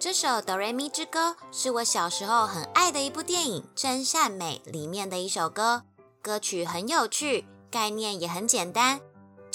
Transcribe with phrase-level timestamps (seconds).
[0.00, 5.82] 这首《哆瑞咪之歌》是我小时候很爱的一部电影《真善美》里面的一首歌。
[6.22, 9.00] 歌曲很有趣，概念也很简单。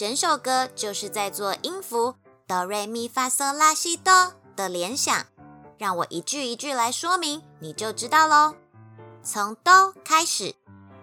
[0.04, 2.16] 整首歌就是在做音符
[2.46, 5.26] 哆瑞咪发嗦拉西哆的联想。
[5.78, 8.54] 让我一句一句来说明，你就知道喽。
[9.23, 10.56] 从哆开始。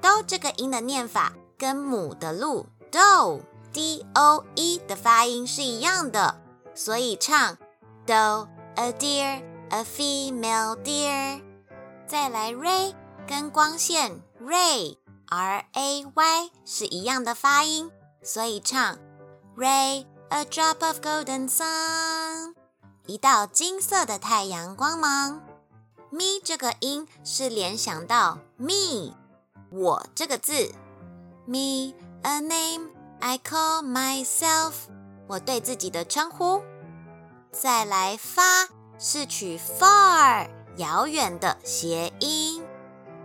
[0.03, 3.41] do 这个音的念法跟母的路 do
[3.73, 6.39] d o e 的发音是一样的，
[6.75, 7.57] 所以唱
[8.05, 11.41] do a deer a female deer。
[12.07, 12.95] 再来 ray
[13.27, 14.99] 跟光线 ray
[15.31, 17.91] r a y 是一样的发音，
[18.23, 18.99] 所以唱
[19.57, 22.55] ray a drop of golden sun
[23.07, 25.43] 一道金色的太阳光芒。
[26.11, 29.15] me 这个音是联想到 me。
[29.71, 30.73] 我这个字
[31.47, 34.73] ，me a name I call myself，
[35.29, 36.63] 我对自己的称呼。
[37.53, 42.63] 再来发是取 far 遥远的谐音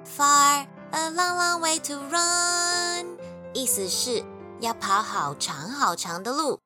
[0.05, 3.17] ，far a long long way to run，
[3.53, 4.23] 意思是
[4.59, 6.59] 要跑好长好长的路。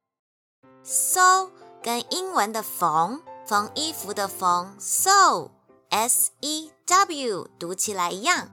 [0.83, 1.51] ，so
[1.81, 5.50] 跟英文的缝缝衣服的缝 sew
[5.89, 8.50] s e w 读起来一样。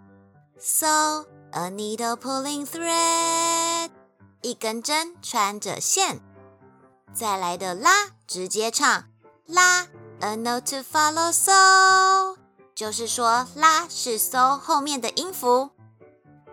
[0.59, 3.91] So a needle pulling thread，
[4.43, 6.21] 一根针穿着线。
[7.13, 7.91] 再来的拉，
[8.27, 9.05] 直接唱
[9.47, 9.87] 拉。
[10.21, 12.39] A note to follow so，
[12.75, 15.71] 就是说拉是 so 后面的音符。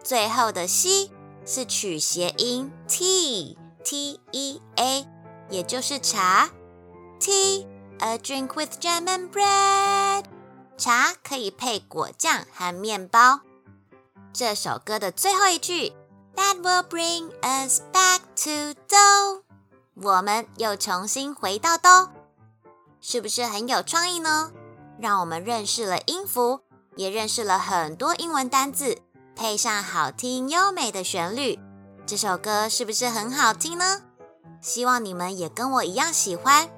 [0.03, 1.09] 最后的西
[1.45, 5.07] 是取谐音 tea t e a，
[5.49, 6.49] 也就是茶。
[7.19, 7.67] Tea
[7.99, 10.23] a drink with jam and bread，
[10.77, 13.41] 茶可以配果酱和面包。
[14.31, 15.93] 这首歌的最后一句
[16.35, 19.43] ，That will bring us back to do，
[19.95, 22.09] 我们又重新回到哆，
[23.01, 24.51] 是不是很有创意呢？
[24.99, 26.61] 让我们认识了音符，
[26.95, 28.99] 也认识了很多英文单字，
[29.35, 31.59] 配上好听优美的旋律，
[32.05, 34.01] 这首歌是不是很好听呢？
[34.61, 36.69] 希望你们也跟我一样喜欢。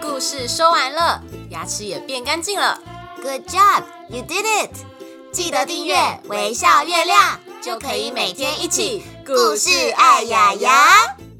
[0.00, 1.22] 故事说完了。
[1.50, 2.78] 牙齿也变干净了
[3.22, 4.70] ，Good job, you did it！
[5.32, 10.72] 记得订阅微笑月亮，就可以每天一起故事爱牙牙，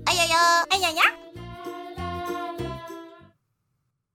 [0.05, 1.26] 爱牙牙，爱牙牙。